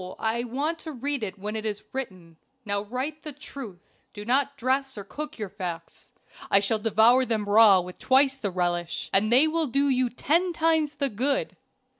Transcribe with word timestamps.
I 0.17 0.45
want 0.45 0.79
to 0.79 0.93
read 0.93 1.21
it 1.21 1.37
when 1.37 1.55
it 1.55 1.63
is 1.63 1.83
written. 1.93 2.37
Now 2.65 2.81
write 2.81 3.21
the 3.21 3.31
truth 3.31 3.99
do 4.15 4.25
not 4.25 4.57
dress 4.57 4.97
or 4.97 5.03
cook 5.03 5.37
your 5.37 5.47
facts. 5.47 6.11
I 6.49 6.59
shall 6.59 6.79
devour 6.79 7.23
them 7.23 7.45
raw 7.45 7.79
with 7.81 7.99
twice 7.99 8.33
the 8.33 8.49
relish, 8.49 9.11
and 9.13 9.31
they 9.31 9.47
will 9.47 9.67
do 9.67 9.89
you 9.89 10.09
ten 10.09 10.53
times 10.53 10.95
the 10.95 11.09
good. 11.09 11.55